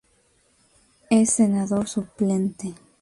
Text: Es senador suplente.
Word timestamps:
Es 1.11 1.33
senador 1.35 1.87
suplente. 1.87 2.73